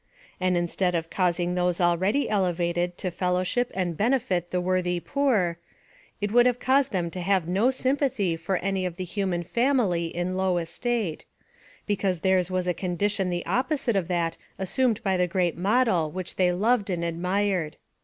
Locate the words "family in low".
9.43-10.57